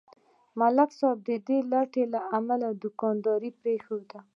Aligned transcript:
ملک 0.59 0.89
صاحب 0.99 1.17
د 1.27 1.29
لټۍ 1.71 2.01
له 2.13 2.19
امله 2.37 2.67
دوکانداري 2.83 3.51
پرېښوده. 3.61 4.19